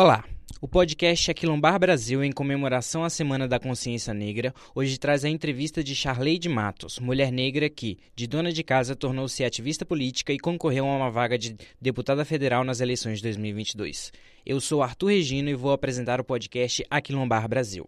Olá! 0.00 0.24
O 0.60 0.68
podcast 0.68 1.28
Aquilombar 1.28 1.76
Brasil, 1.76 2.22
em 2.22 2.30
comemoração 2.30 3.02
à 3.02 3.10
Semana 3.10 3.48
da 3.48 3.58
Consciência 3.58 4.14
Negra, 4.14 4.54
hoje 4.72 4.96
traz 4.96 5.24
a 5.24 5.28
entrevista 5.28 5.82
de 5.82 5.92
Charleide 5.92 6.48
Matos, 6.48 7.00
mulher 7.00 7.32
negra 7.32 7.68
que, 7.68 7.98
de 8.14 8.28
dona 8.28 8.52
de 8.52 8.62
casa, 8.62 8.94
tornou-se 8.94 9.42
ativista 9.42 9.84
política 9.84 10.32
e 10.32 10.38
concorreu 10.38 10.86
a 10.86 10.96
uma 10.96 11.10
vaga 11.10 11.36
de 11.36 11.56
deputada 11.82 12.24
federal 12.24 12.62
nas 12.62 12.80
eleições 12.80 13.16
de 13.16 13.24
2022. 13.24 14.12
Eu 14.46 14.60
sou 14.60 14.84
Arthur 14.84 15.08
Regino 15.08 15.50
e 15.50 15.56
vou 15.56 15.72
apresentar 15.72 16.20
o 16.20 16.24
podcast 16.24 16.86
Aquilombar 16.88 17.48
Brasil. 17.48 17.84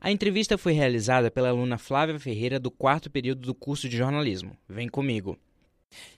A 0.00 0.10
entrevista 0.10 0.56
foi 0.56 0.72
realizada 0.72 1.30
pela 1.30 1.50
aluna 1.50 1.76
Flávia 1.76 2.18
Ferreira 2.18 2.58
do 2.58 2.70
quarto 2.70 3.10
período 3.10 3.42
do 3.42 3.54
curso 3.54 3.90
de 3.90 3.98
jornalismo. 3.98 4.56
Vem 4.66 4.88
comigo! 4.88 5.38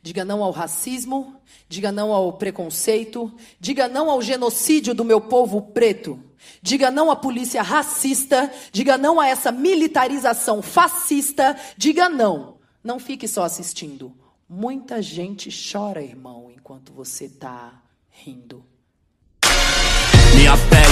Diga 0.02 0.24
não 0.24 0.42
ao 0.42 0.50
racismo, 0.50 1.36
diga 1.68 1.92
não 1.92 2.12
ao 2.12 2.32
preconceito, 2.32 3.32
diga 3.60 3.88
não 3.88 4.10
ao 4.10 4.22
genocídio 4.22 4.94
do 4.94 5.04
meu 5.04 5.20
povo 5.20 5.60
preto. 5.60 6.22
Diga 6.62 6.90
não 6.90 7.10
à 7.10 7.16
polícia 7.16 7.62
racista, 7.62 8.50
diga 8.72 8.96
não 8.96 9.20
a 9.20 9.28
essa 9.28 9.52
militarização 9.52 10.62
fascista, 10.62 11.58
diga 11.76 12.08
não. 12.08 12.58
Não 12.82 12.98
fique 12.98 13.26
só 13.28 13.42
assistindo. 13.42 14.14
Muita 14.48 15.02
gente 15.02 15.50
chora, 15.50 16.02
irmão, 16.02 16.50
enquanto 16.50 16.92
você 16.92 17.26
está 17.26 17.82
rindo. 18.08 18.64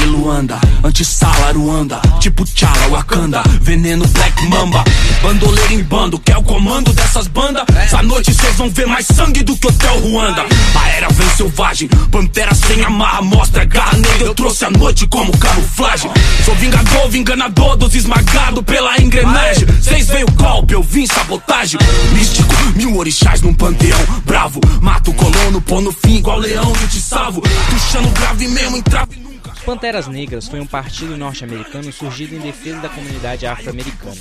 Luanda, 0.06 0.58
antissala 0.82 1.52
Ruanda 1.52 2.00
Tipo 2.20 2.44
Tchala, 2.44 2.88
Wakanda, 2.88 3.42
veneno 3.60 4.06
Black 4.08 4.46
Mamba. 4.46 4.84
Bandoleiro 5.22 5.74
em 5.74 5.82
bando, 5.82 6.18
quer 6.18 6.36
o 6.36 6.42
comando 6.42 6.92
dessas 6.92 7.26
bandas? 7.28 7.64
Essa 7.76 8.02
noite 8.02 8.34
cês 8.34 8.56
vão 8.56 8.70
ver 8.70 8.86
mais 8.86 9.06
sangue 9.06 9.42
do 9.42 9.56
que 9.56 9.66
Hotel 9.66 10.00
Ruanda. 10.00 10.44
A 10.74 10.88
era 10.88 11.08
vem 11.08 11.28
selvagem, 11.30 11.88
pantera 12.10 12.54
sem 12.54 12.82
amarra 12.84 13.22
Mostra 13.22 13.64
garra 13.64 13.96
negra, 13.96 14.26
eu 14.26 14.34
trouxe 14.34 14.64
a 14.64 14.70
noite 14.70 15.06
como 15.06 15.36
camuflagem. 15.36 16.10
Sou 16.44 16.54
vingador, 16.56 17.08
vinganador 17.08 17.76
dos 17.76 17.94
esmagados 17.94 18.64
pela 18.64 19.00
engrenagem. 19.00 19.66
Cês 19.80 20.08
veio 20.08 20.30
golpe, 20.32 20.74
eu 20.74 20.82
vim 20.82 21.06
sabotagem. 21.06 21.78
Místico, 22.12 22.54
mil 22.74 22.96
orixás 22.96 23.40
num 23.40 23.54
panteão 23.54 23.98
Bravo, 24.24 24.60
mato 24.80 25.10
o 25.10 25.14
colono, 25.14 25.60
pô 25.60 25.80
no 25.80 25.92
fim 25.92 26.16
igual 26.16 26.38
leão 26.38 26.72
e 26.82 26.86
te 26.88 27.00
salvo. 27.00 27.40
Puxando 27.40 28.12
grave 28.14 28.48
mesmo, 28.48 28.76
entrave 28.76 29.25
Panteras 29.66 30.06
Negras 30.06 30.46
foi 30.46 30.60
um 30.60 30.66
partido 30.66 31.16
norte-americano 31.16 31.92
surgido 31.92 32.36
em 32.36 32.38
defesa 32.38 32.78
da 32.82 32.88
comunidade 32.88 33.48
afro-americana. 33.48 34.14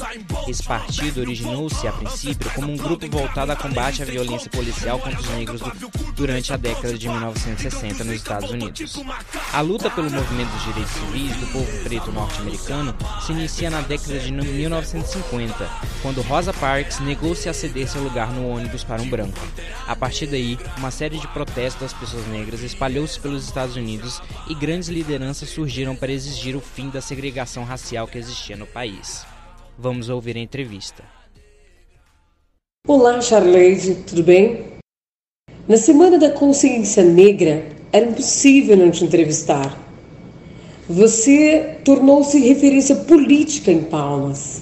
Esse 0.47 0.63
partido 0.63 1.21
originou-se, 1.21 1.87
a 1.87 1.91
princípio, 1.91 2.49
como 2.55 2.73
um 2.73 2.75
grupo 2.75 3.07
voltado 3.07 3.51
a 3.51 3.55
combate 3.55 4.01
à 4.01 4.05
violência 4.05 4.49
policial 4.49 4.97
contra 4.97 5.19
os 5.19 5.29
negros 5.29 5.61
durante 6.15 6.51
a 6.51 6.57
década 6.57 6.97
de 6.97 7.07
1960 7.07 8.03
nos 8.03 8.15
Estados 8.15 8.49
Unidos. 8.49 9.03
A 9.53 9.61
luta 9.61 9.87
pelo 9.91 10.09
movimento 10.09 10.49
dos 10.49 10.63
direitos 10.63 10.91
civis 10.93 11.35
do 11.37 11.45
povo 11.53 11.83
preto 11.83 12.11
norte-americano 12.11 12.95
se 13.23 13.31
inicia 13.31 13.69
na 13.69 13.81
década 13.81 14.17
de 14.17 14.31
1950, 14.31 15.69
quando 16.01 16.23
Rosa 16.23 16.53
Parks 16.53 16.99
negou-se 17.01 17.47
a 17.47 17.53
ceder 17.53 17.87
seu 17.87 18.01
lugar 18.01 18.33
no 18.33 18.49
ônibus 18.49 18.83
para 18.83 18.99
um 18.99 19.07
branco. 19.07 19.37
A 19.87 19.95
partir 19.95 20.25
daí, 20.25 20.57
uma 20.79 20.89
série 20.89 21.19
de 21.19 21.27
protestos 21.27 21.83
das 21.83 21.93
pessoas 21.93 22.25
negras 22.29 22.63
espalhou-se 22.63 23.19
pelos 23.19 23.45
Estados 23.45 23.75
Unidos 23.75 24.19
e 24.47 24.55
grandes 24.55 24.89
lideranças 24.89 25.34
surgiram 25.43 25.95
para 25.95 26.11
exigir 26.11 26.55
o 26.55 26.61
fim 26.61 26.89
da 26.89 27.01
segregação 27.01 27.63
racial 27.63 28.07
que 28.07 28.19
existia 28.19 28.55
no 28.55 28.67
país. 28.67 29.25
Vamos 29.77 30.07
ouvir 30.07 30.37
a 30.37 30.39
entrevista. 30.39 31.03
Olá, 32.87 33.19
Charleide, 33.19 33.95
tudo 34.07 34.21
bem? 34.21 34.75
Na 35.67 35.77
Semana 35.77 36.19
da 36.19 36.29
Consciência 36.29 37.03
Negra, 37.03 37.67
era 37.91 38.05
impossível 38.05 38.77
não 38.77 38.91
te 38.91 39.03
entrevistar. 39.03 39.75
Você 40.87 41.79
tornou-se 41.83 42.39
referência 42.39 42.95
política 42.95 43.71
em 43.71 43.83
Palmas. 43.83 44.61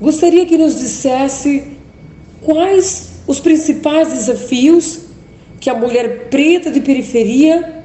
Gostaria 0.00 0.46
que 0.46 0.56
nos 0.56 0.78
dissesse 0.78 1.76
quais 2.40 3.22
os 3.26 3.40
principais 3.40 4.12
desafios 4.12 5.00
que 5.58 5.68
a 5.68 5.74
mulher 5.74 6.28
preta 6.28 6.70
de 6.70 6.80
periferia 6.80 7.75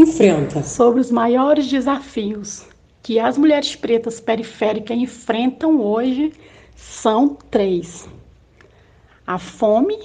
enfrenta. 0.00 0.62
Sobre 0.62 1.00
os 1.00 1.10
maiores 1.10 1.66
desafios 1.66 2.66
que 3.02 3.18
as 3.18 3.38
mulheres 3.38 3.74
pretas 3.74 4.20
periféricas 4.20 4.96
enfrentam 4.96 5.80
hoje 5.80 6.32
são 6.74 7.36
três: 7.50 8.08
a 9.26 9.38
fome, 9.38 9.98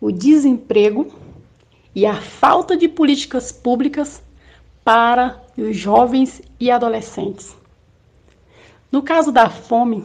o 0.00 0.10
desemprego 0.10 1.12
e 1.94 2.06
a 2.06 2.14
falta 2.14 2.76
de 2.76 2.88
políticas 2.88 3.52
públicas 3.52 4.22
para 4.84 5.40
os 5.56 5.76
jovens 5.76 6.42
e 6.58 6.70
adolescentes. 6.70 7.56
No 8.90 9.02
caso 9.02 9.30
da 9.30 9.48
fome, 9.48 10.04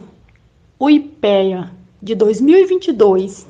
o 0.78 0.88
IPEA 0.88 1.70
de 2.00 2.14
2022 2.14 3.46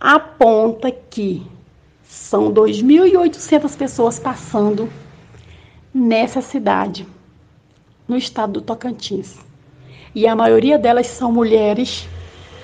aponta 0.00 0.90
que 0.90 1.46
são 2.14 2.52
2.800 2.52 3.76
pessoas 3.76 4.20
passando 4.20 4.88
nessa 5.92 6.40
cidade, 6.40 7.06
no 8.06 8.16
estado 8.16 8.54
do 8.54 8.60
Tocantins. 8.62 9.40
E 10.14 10.26
a 10.28 10.36
maioria 10.36 10.78
delas 10.78 11.08
são 11.08 11.32
mulheres 11.32 12.08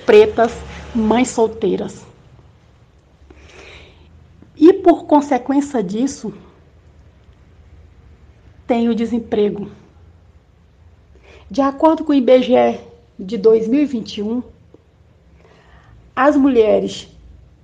pretas, 0.05 0.53
mães 0.95 1.27
solteiras. 1.29 2.05
E 4.55 4.71
por 4.71 5.03
consequência 5.03 5.83
disso, 5.83 6.33
tem 8.65 8.87
o 8.87 8.95
desemprego. 8.95 9.69
De 11.49 11.61
acordo 11.61 12.05
com 12.05 12.13
o 12.13 12.15
IBGE 12.15 12.79
de 13.19 13.37
2021, 13.37 14.41
as 16.15 16.37
mulheres 16.37 17.09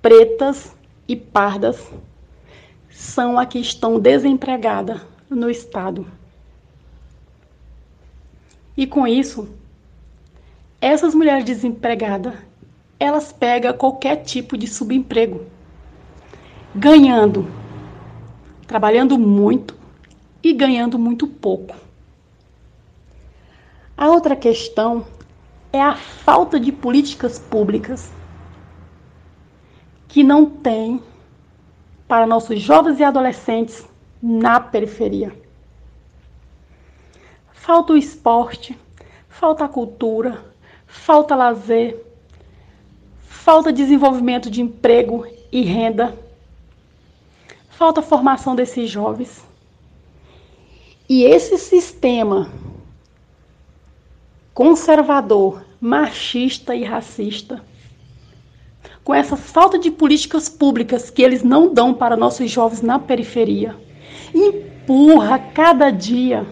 pretas 0.02 0.77
e 1.08 1.16
pardas 1.16 1.92
são 2.90 3.38
a 3.38 3.46
que 3.46 3.60
estão 3.60 4.00
desempregadas 4.00 5.02
no 5.30 5.50
Estado. 5.50 6.06
E 8.76 8.86
com 8.86 9.08
isso, 9.08 9.48
essas 10.82 11.16
mulheres 11.16 11.44
desempregadas, 11.44 12.34
elas 13.00 13.32
pegam 13.32 13.74
qualquer 13.74 14.18
tipo 14.18 14.58
de 14.58 14.68
subemprego, 14.68 15.46
ganhando, 16.76 17.48
trabalhando 18.68 19.18
muito 19.18 19.76
e 20.44 20.54
ganhando 20.54 21.00
muito 21.00 21.28
pouco. 21.28 21.76
A 23.96 24.08
outra 24.10 24.36
questão 24.36 25.06
é 25.74 25.82
a 25.82 25.96
falta 25.96 26.60
de 26.60 26.72
políticas 26.72 27.40
públicas 27.40 28.12
que 30.18 30.24
não 30.24 30.48
tem 30.48 31.00
para 32.08 32.26
nossos 32.26 32.60
jovens 32.60 33.00
e 33.00 33.04
adolescentes 33.04 33.86
na 34.20 34.60
periferia. 34.60 35.32
Falta 37.52 37.94
o 37.94 37.98
esporte, 37.98 38.76
falta 39.30 39.66
a 39.66 39.70
cultura, 39.70 40.44
falta 40.88 41.36
lazer, 41.36 42.04
falta 43.28 43.72
desenvolvimento 43.72 44.50
de 44.50 44.60
emprego 44.60 45.24
e 45.52 45.62
renda, 45.62 46.18
falta 47.70 48.02
formação 48.02 48.56
desses 48.56 48.90
jovens. 48.90 49.46
E 51.08 51.26
esse 51.26 51.60
sistema 51.60 52.52
conservador, 54.52 55.64
machista 55.80 56.74
e 56.74 56.84
racista 56.84 57.64
com 59.08 59.16
essa 59.16 59.38
falta 59.38 59.80
de 59.80 59.90
políticas 59.90 60.50
públicas 60.50 61.10
que 61.10 61.22
eles 61.22 61.42
não 61.42 61.74
dão 61.74 61.94
para 61.94 62.18
nossos 62.18 62.52
jovens 62.52 62.82
na 62.82 63.00
periferia, 63.00 63.74
empurra 64.36 65.40
cada 65.40 65.90
dia 65.90 66.46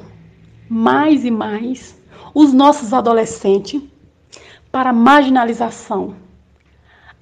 mais 0.69 1.25
e 1.25 1.31
mais 1.31 2.01
os 2.33 2.53
nossos 2.53 2.93
adolescentes 2.93 3.81
para 4.71 4.91
a 4.91 4.93
marginalização, 4.93 6.15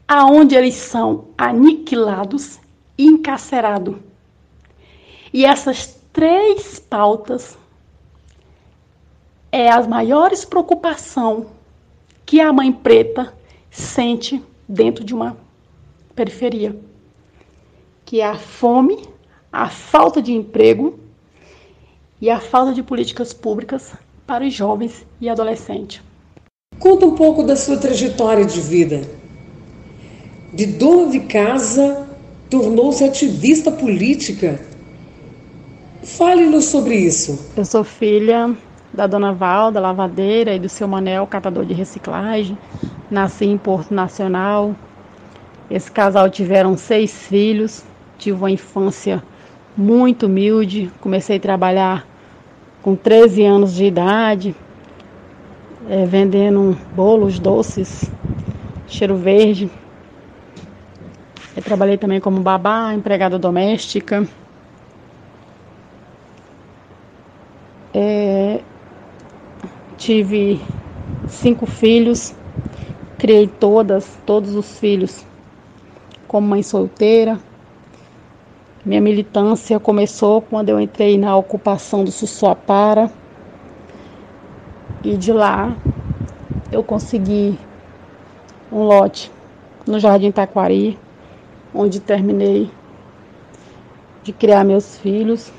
aonde 0.08 0.54
eles 0.54 0.76
são 0.76 1.30
aniquilados 1.36 2.60
e 2.96 3.08
encarcerados. 3.08 3.96
E 5.34 5.46
essas 5.46 6.00
três 6.14 6.78
pautas 6.78 7.58
é 9.52 9.68
as 9.72 9.88
maiores 9.88 10.46
preocupação 10.46 11.48
que 12.24 12.40
a 12.40 12.54
mãe 12.54 12.72
preta 12.72 13.34
sente 13.72 14.40
dentro 14.68 15.04
de 15.04 15.14
uma 15.14 15.38
periferia, 16.16 16.76
que 18.06 18.22
é 18.22 18.26
a 18.26 18.36
fome, 18.36 18.98
a 19.52 19.70
falta 19.70 20.22
de 20.22 20.34
emprego 20.34 21.00
e 22.22 22.30
a 22.30 22.40
falta 22.40 22.74
de 22.74 22.82
políticas 22.82 23.34
públicas 23.34 23.94
para 24.26 24.46
os 24.46 24.54
jovens 24.54 25.06
e 25.20 25.30
adolescentes. 25.30 26.02
Conta 26.80 27.06
um 27.06 27.16
pouco 27.16 27.44
da 27.44 27.56
sua 27.56 27.78
trajetória 27.78 28.46
de 28.46 28.60
vida. 28.60 29.02
De 30.54 30.66
dona 30.66 31.12
de 31.12 31.22
casa, 31.22 32.08
tornou-se 32.50 33.04
ativista 33.04 33.72
política. 33.72 34.60
Fale-nos 36.04 36.66
sobre 36.66 36.96
isso. 36.96 37.52
Eu 37.56 37.66
sou 37.66 37.84
filha 37.84 38.56
da 38.94 39.08
dona 39.08 39.34
Valda, 39.34 39.80
lavadeira, 39.80 40.54
e 40.54 40.60
do 40.60 40.70
seu 40.70 40.88
Manel, 40.88 41.26
catador 41.26 41.66
de 41.66 41.74
reciclagem. 41.74 42.58
Nasci 43.10 43.46
em 43.46 43.58
Porto 43.58 43.94
Nacional. 43.94 44.76
Esse 45.70 45.92
casal 45.92 46.30
tiveram 46.30 46.78
seis 46.78 47.28
filhos. 47.28 47.84
Tive 48.18 48.38
uma 48.38 48.52
infância 48.52 49.24
muito 49.76 50.26
humilde. 50.26 50.92
Comecei 51.00 51.38
a 51.38 51.40
trabalhar 51.40 52.08
com 52.82 52.96
13 52.96 53.44
anos 53.46 53.74
de 53.74 53.86
idade, 53.86 54.54
é, 55.90 56.06
vendendo 56.06 56.78
bolos, 56.94 57.40
doces, 57.40 58.12
cheiro 58.88 59.16
verde. 59.16 59.72
Eu 61.56 61.64
trabalhei 61.64 61.98
também 61.98 62.20
como 62.20 62.42
babá, 62.42 62.94
empregada 62.94 63.40
doméstica. 63.40 64.28
É, 67.94 68.60
tive 69.98 70.60
cinco 71.28 71.66
filhos, 71.66 72.36
criei 73.24 73.48
todas, 73.48 74.20
todos 74.26 74.54
os 74.54 74.80
filhos 74.80 75.26
como 76.28 76.46
mãe 76.46 76.62
solteira. 76.62 77.40
Minha 78.84 79.00
militância 79.00 79.80
começou 79.80 80.42
quando 80.42 80.68
eu 80.68 80.78
entrei 80.78 81.18
na 81.18 81.34
ocupação 81.38 82.04
do 82.04 82.12
Sussuapara. 82.12 83.10
E 85.02 85.16
de 85.16 85.32
lá 85.32 85.78
eu 86.70 86.84
consegui 86.84 87.58
um 88.70 88.84
lote 88.84 89.32
no 89.88 90.02
Jardim 90.02 90.30
Taquari, 90.30 91.00
onde 91.74 92.02
terminei 92.02 92.70
de 94.22 94.34
criar 94.34 94.66
meus 94.66 94.98
filhos. 94.98 95.50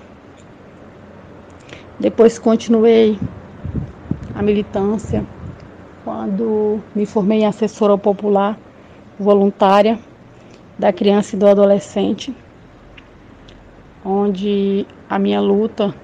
Depois 1.99 2.39
continuei 2.39 3.19
a 4.35 4.43
militância 4.43 5.25
quando 6.05 6.81
me 6.95 7.07
formei 7.07 7.41
em 7.41 7.47
assessora 7.47 7.97
popular 7.97 8.59
voluntária 9.19 9.99
da 10.79 10.93
criança 10.93 11.35
e 11.35 11.39
do 11.39 11.47
adolescente, 11.47 12.37
onde 14.05 14.87
a 15.09 15.19
minha 15.19 15.41
luta 15.41 15.95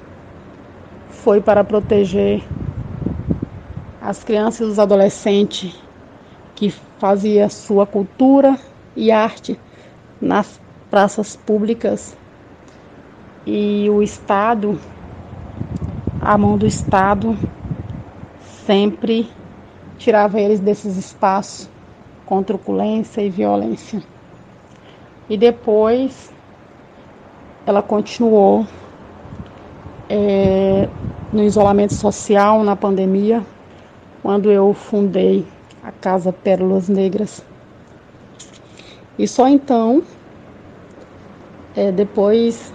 foi 1.11 1.41
para 1.41 1.63
proteger 1.63 2.43
as 4.01 4.25
crianças 4.25 4.67
e 4.67 4.71
os 4.71 4.79
adolescentes 4.79 5.77
que 6.57 6.71
fazia 6.99 7.51
sua 7.51 7.87
cultura 7.87 8.59
e 8.97 9.13
arte 9.13 9.59
nas 10.21 10.59
praças 10.91 11.37
públicas. 11.37 12.17
E 13.47 13.89
o 13.91 14.03
Estado, 14.03 14.81
a 16.21 16.39
mão 16.39 16.57
do 16.57 16.67
Estado, 16.67 17.37
sempre 18.67 19.29
tirava 20.01 20.41
eles 20.41 20.61
desses 20.61 20.97
espaços 20.97 21.69
com 22.25 22.43
truculência 22.43 23.21
e 23.21 23.29
violência. 23.29 24.03
E 25.29 25.37
depois 25.37 26.33
ela 27.67 27.83
continuou 27.83 28.67
é, 30.09 30.89
no 31.31 31.45
isolamento 31.45 31.95
social, 31.95 32.65
na 32.65 32.75
pandemia, 32.75 33.45
quando 34.23 34.51
eu 34.51 34.73
fundei 34.73 35.47
a 35.85 35.93
Casa 35.93 36.33
Pérolas 36.33 36.89
Negras. 36.89 37.45
E 39.19 39.29
só 39.29 39.47
então, 39.49 40.03
é, 41.77 41.93
depois 41.93 42.73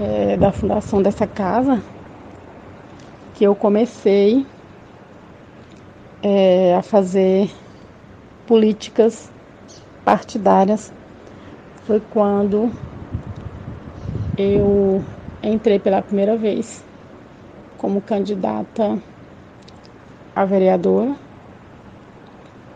é, 0.00 0.36
da 0.38 0.50
fundação 0.50 1.02
dessa 1.02 1.26
casa, 1.26 1.82
que 3.34 3.44
eu 3.44 3.54
comecei 3.54 4.46
é, 6.22 6.74
a 6.74 6.82
fazer 6.82 7.50
políticas 8.46 9.30
partidárias 10.04 10.92
foi 11.84 12.00
quando 12.12 12.70
eu 14.38 15.04
entrei 15.42 15.78
pela 15.78 16.00
primeira 16.00 16.36
vez 16.36 16.84
como 17.76 18.00
candidata 18.00 19.02
a 20.34 20.44
vereadora, 20.44 21.16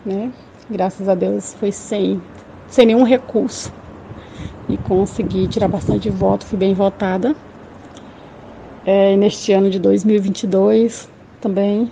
né? 0.04 0.32
Graças 0.68 1.08
a 1.08 1.14
Deus 1.14 1.54
foi 1.54 1.70
sem, 1.70 2.20
sem 2.68 2.86
nenhum 2.86 3.04
recurso 3.04 3.72
e 4.68 4.76
consegui 4.76 5.46
tirar 5.46 5.68
bastante 5.68 6.10
voto, 6.10 6.44
fui 6.44 6.58
bem 6.58 6.74
votada. 6.74 7.36
É, 8.84 9.16
neste 9.16 9.52
ano 9.52 9.70
de 9.70 9.78
2022 9.78 11.08
também 11.40 11.90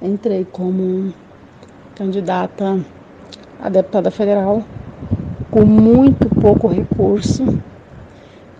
entrei 0.00 0.44
como 0.44 1.12
candidata 1.94 2.84
a 3.60 3.68
deputada 3.68 4.10
federal 4.10 4.62
com 5.50 5.64
muito 5.64 6.28
pouco 6.28 6.68
recurso. 6.68 7.58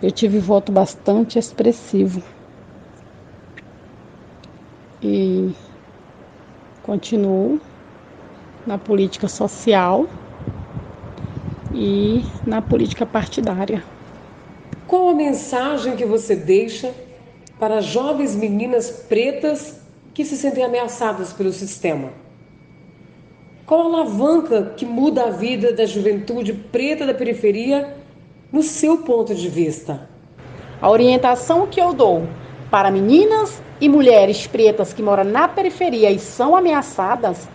Eu 0.02 0.10
tive 0.10 0.38
voto 0.38 0.72
bastante 0.72 1.38
expressivo. 1.38 2.22
E 5.02 5.52
continuo 6.82 7.60
na 8.66 8.78
política 8.78 9.28
social 9.28 10.06
e 11.72 12.24
na 12.46 12.62
política 12.62 13.04
partidária. 13.04 13.84
Qual 14.86 15.10
a 15.10 15.14
mensagem 15.14 15.96
que 15.96 16.04
você 16.04 16.34
deixa 16.34 16.94
para 17.58 17.80
jovens 17.80 18.34
meninas 18.34 18.90
pretas 18.90 19.85
que 20.16 20.24
se 20.24 20.34
sentem 20.34 20.64
ameaçadas 20.64 21.30
pelo 21.30 21.52
sistema? 21.52 22.08
Qual 23.66 23.82
a 23.82 23.84
alavanca 23.84 24.72
que 24.74 24.86
muda 24.86 25.24
a 25.24 25.30
vida 25.30 25.74
da 25.74 25.84
juventude 25.84 26.54
preta 26.54 27.04
da 27.04 27.12
periferia 27.12 27.94
no 28.50 28.62
seu 28.62 28.96
ponto 28.96 29.34
de 29.34 29.46
vista? 29.46 30.08
A 30.80 30.88
orientação 30.88 31.66
que 31.66 31.78
eu 31.78 31.92
dou 31.92 32.26
para 32.70 32.90
meninas 32.90 33.62
e 33.78 33.90
mulheres 33.90 34.46
pretas 34.46 34.94
que 34.94 35.02
moram 35.02 35.24
na 35.24 35.48
periferia 35.48 36.10
e 36.10 36.18
são 36.18 36.56
ameaçadas 36.56 37.46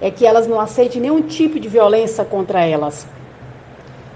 é 0.00 0.10
que 0.10 0.24
elas 0.24 0.46
não 0.46 0.58
aceitem 0.58 1.02
nenhum 1.02 1.20
tipo 1.20 1.60
de 1.60 1.68
violência 1.68 2.24
contra 2.24 2.64
elas. 2.64 3.06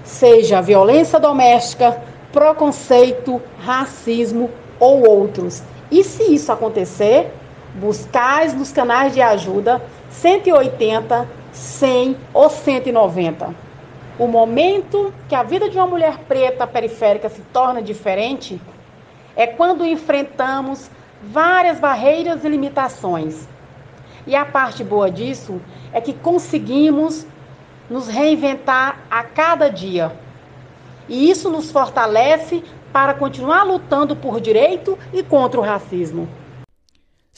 Seja 0.03 0.61
violência 0.61 1.19
doméstica, 1.19 2.01
preconceito, 2.33 3.39
racismo 3.59 4.49
ou 4.79 5.07
outros. 5.07 5.61
E 5.91 6.03
se 6.03 6.23
isso 6.33 6.51
acontecer, 6.51 7.31
buscais 7.77 8.53
nos 8.53 8.71
canais 8.71 9.13
de 9.13 9.21
ajuda 9.21 9.81
180, 10.09 11.27
100 11.51 12.17
ou 12.33 12.49
190. 12.49 13.55
O 14.19 14.27
momento 14.27 15.13
que 15.29 15.35
a 15.35 15.43
vida 15.43 15.69
de 15.69 15.77
uma 15.77 15.85
mulher 15.85 16.17
preta 16.27 16.65
periférica 16.65 17.29
se 17.29 17.41
torna 17.53 17.81
diferente 17.81 18.59
é 19.35 19.45
quando 19.45 19.85
enfrentamos 19.85 20.89
várias 21.21 21.79
barreiras 21.79 22.43
e 22.43 22.49
limitações. 22.49 23.47
E 24.25 24.35
a 24.35 24.43
parte 24.43 24.83
boa 24.83 25.09
disso 25.11 25.61
é 25.93 26.01
que 26.01 26.13
conseguimos 26.13 27.25
nos 27.89 28.07
reinventar 28.07 28.99
a 29.09 29.23
cada 29.23 29.69
dia. 29.69 30.11
E 31.07 31.29
isso 31.29 31.49
nos 31.49 31.71
fortalece 31.71 32.63
para 32.91 33.13
continuar 33.13 33.63
lutando 33.63 34.15
por 34.15 34.41
direito 34.41 34.97
e 35.13 35.21
contra 35.21 35.59
o 35.59 35.63
racismo. 35.63 36.27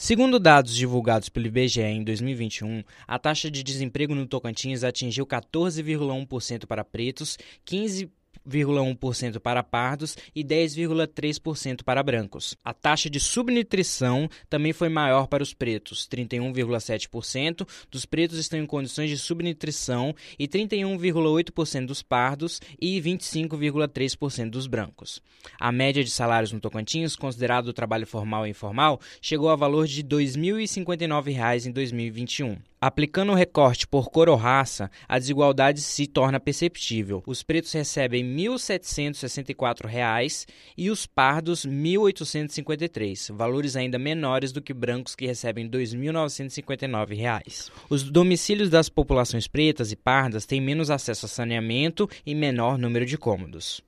Segundo 0.02 0.40
dados 0.40 0.74
divulgados 0.74 1.28
pelo 1.28 1.48
IBGE 1.48 1.82
em 1.82 2.02
2021, 2.02 2.82
a 3.06 3.18
taxa 3.18 3.50
de 3.50 3.62
desemprego 3.62 4.14
no 4.14 4.26
Tocantins 4.26 4.82
atingiu 4.82 5.26
14,1% 5.26 6.64
para 6.64 6.82
pretos, 6.82 7.36
15 7.66 8.10
10,1% 8.48 9.38
para 9.38 9.62
pardos 9.62 10.16
e 10.34 10.42
10,3% 10.44 11.82
para 11.82 12.02
brancos. 12.02 12.56
A 12.64 12.72
taxa 12.72 13.08
de 13.08 13.20
subnutrição 13.20 14.28
também 14.48 14.72
foi 14.72 14.88
maior 14.88 15.26
para 15.26 15.42
os 15.42 15.54
pretos, 15.54 16.08
31,7% 16.08 17.66
dos 17.90 18.04
pretos 18.04 18.38
estão 18.38 18.58
em 18.58 18.66
condições 18.66 19.10
de 19.10 19.18
subnutrição 19.18 20.14
e 20.38 20.46
31,8% 20.48 21.86
dos 21.86 22.02
pardos 22.02 22.60
e 22.80 23.00
25,3% 23.00 24.50
dos 24.50 24.66
brancos. 24.66 25.22
A 25.58 25.72
média 25.72 26.04
de 26.04 26.10
salários 26.10 26.52
no 26.52 26.60
Tocantins, 26.60 27.16
considerado 27.16 27.68
o 27.68 27.72
trabalho 27.72 28.06
formal 28.06 28.46
e 28.46 28.50
informal, 28.50 29.00
chegou 29.20 29.48
a 29.48 29.56
valor 29.56 29.86
de 29.86 30.02
R$ 30.02 30.08
2.059 30.08 31.66
em 31.66 31.72
2021. 31.72 32.56
Aplicando 32.82 33.32
o 33.32 33.34
recorte 33.34 33.86
por 33.86 34.08
cor 34.08 34.30
ou 34.30 34.36
raça, 34.36 34.90
a 35.06 35.18
desigualdade 35.18 35.82
se 35.82 36.06
torna 36.06 36.40
perceptível. 36.40 37.22
Os 37.26 37.42
pretos 37.42 37.72
recebem 37.72 38.24
R$ 38.36 38.48
1.764 38.48 40.46
e 40.76 40.90
os 40.90 41.06
pardos 41.06 41.64
R$ 41.64 41.70
1.853, 41.70 43.32
valores 43.34 43.76
ainda 43.76 43.98
menores 43.98 44.52
do 44.52 44.62
que 44.62 44.72
brancos 44.72 45.14
que 45.14 45.26
recebem 45.26 45.64
R$ 45.64 45.70
2.959. 45.70 47.70
Os 47.88 48.04
domicílios 48.04 48.70
das 48.70 48.88
populações 48.88 49.48
pretas 49.48 49.92
e 49.92 49.96
pardas 49.96 50.46
têm 50.46 50.60
menos 50.60 50.90
acesso 50.90 51.26
a 51.26 51.28
saneamento 51.28 52.08
e 52.24 52.34
menor 52.34 52.78
número 52.78 53.04
de 53.04 53.18
cômodos. 53.18 53.82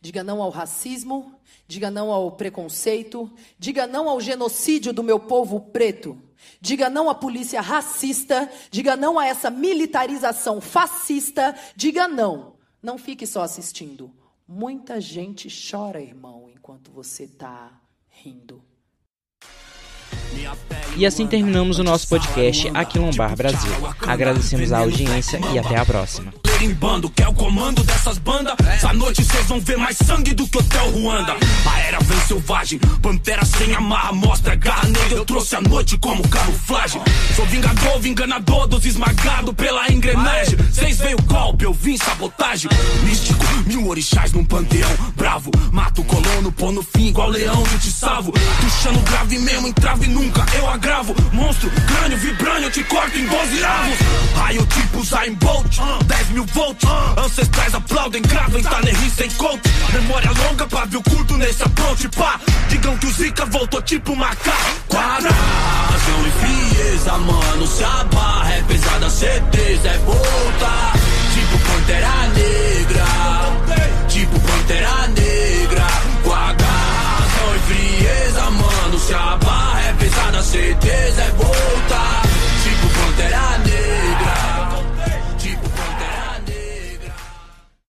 Diga 0.00 0.24
não 0.24 0.40
ao 0.40 0.50
racismo, 0.50 1.34
diga 1.68 1.90
não 1.90 2.10
ao 2.10 2.32
preconceito, 2.32 3.30
diga 3.58 3.86
não 3.86 4.08
ao 4.08 4.20
genocídio 4.20 4.92
do 4.92 5.02
meu 5.02 5.20
povo 5.20 5.60
preto. 5.60 6.18
Diga 6.60 6.88
não 6.88 7.10
à 7.10 7.14
polícia 7.14 7.60
racista, 7.60 8.50
diga 8.70 8.96
não 8.96 9.18
a 9.18 9.26
essa 9.26 9.50
militarização 9.50 10.60
fascista, 10.60 11.54
diga 11.76 12.08
não. 12.08 12.59
Não 12.82 12.96
fique 12.96 13.26
só 13.26 13.42
assistindo. 13.42 14.10
Muita 14.48 15.00
gente 15.00 15.48
chora, 15.70 16.00
irmão, 16.00 16.48
enquanto 16.54 16.90
você 16.90 17.24
está 17.24 17.70
rindo. 18.08 18.62
E 20.96 21.06
assim 21.06 21.26
terminamos 21.26 21.78
o 21.78 21.84
nosso 21.84 22.08
podcast 22.08 22.68
Aquilombar 22.74 23.36
Brasil. 23.36 23.70
Agradecemos 24.06 24.72
a 24.72 24.78
audiência 24.78 25.38
e 25.52 25.58
até 25.58 25.76
a 25.76 25.84
próxima 25.84 26.32
em 26.62 26.74
bando, 26.74 27.08
quer 27.08 27.26
o 27.28 27.32
comando 27.32 27.82
dessas 27.82 28.18
bandas? 28.18 28.54
Essa 28.66 28.92
noite 28.92 29.24
vocês 29.24 29.46
vão 29.46 29.60
ver 29.60 29.78
mais 29.78 29.96
sangue 29.96 30.34
do 30.34 30.46
que 30.46 30.58
Hotel 30.58 30.90
Ruanda. 30.90 31.34
A 31.64 31.80
era 31.80 31.98
vem 32.00 32.20
selvagem, 32.20 32.78
pantera 33.00 33.44
sem 33.46 33.74
amarra, 33.74 34.12
mostra 34.12 34.54
garra 34.54 34.86
negra. 34.88 35.18
Eu 35.18 35.24
trouxe 35.24 35.56
a 35.56 35.60
noite 35.62 35.96
como 35.98 36.26
camuflagem. 36.28 37.00
Sou 37.34 37.46
vingador, 37.46 37.98
vinganador 38.00 38.66
dos 38.66 38.84
esmagados 38.84 39.54
pela 39.54 39.90
engrenagem. 39.90 40.58
Cês 40.70 40.98
veio 40.98 41.16
golpe, 41.22 41.64
eu 41.64 41.72
vim 41.72 41.96
sabotagem. 41.96 42.70
Místico, 43.04 43.44
mil 43.66 43.88
orixás 43.88 44.32
num 44.32 44.44
panteão. 44.44 44.90
Bravo, 45.16 45.50
mato 45.72 46.04
colono, 46.04 46.52
pô 46.52 46.70
no 46.72 46.82
fim 46.82 47.08
igual 47.08 47.30
leão, 47.30 47.64
eu 47.72 47.78
te 47.78 47.90
salvo. 47.90 48.32
Puxando 48.32 49.02
grave 49.04 49.38
mesmo, 49.38 49.66
entrave 49.66 50.06
nunca, 50.08 50.44
eu 50.58 50.68
agravo. 50.68 51.14
Monstro, 51.32 51.70
crânio, 51.70 52.18
vibrânio, 52.18 52.64
eu 52.64 52.70
te 52.70 52.84
corto 52.84 53.18
em 53.18 53.26
12 53.26 53.64
avos. 53.64 53.98
Raio 54.36 54.66
tipo 54.66 55.04
Zayn 55.04 55.34
Bolt, 55.34 55.78
10 56.06 56.28
mil 56.30 56.49
volts. 56.52 56.88
Ancestrais 57.16 57.74
aplaudem, 57.74 58.22
gravem, 58.22 58.62
tá 58.62 58.80
nem 58.82 58.94
sem 59.10 59.30
coach. 59.32 59.60
Memória 59.92 60.30
longa, 60.30 60.66
pavio 60.66 61.02
curto 61.02 61.36
nesse 61.36 61.62
approach, 61.62 62.08
pá. 62.10 62.40
Digam 62.68 62.96
que 62.98 63.06
o 63.06 63.12
Zika 63.12 63.46
voltou 63.46 63.82
tipo 63.82 64.14
macaco. 64.16 64.56
Quadração 64.88 66.26
e 66.26 66.30
frieza, 66.40 67.18
mano. 67.18 67.66
Se 67.66 67.84
a 67.84 68.04
barra 68.04 68.52
é 68.54 68.62
pesada, 68.62 69.10
certeza 69.10 69.88
é 69.88 69.98
voltar. 69.98 70.79